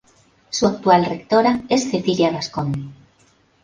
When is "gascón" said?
2.31-2.95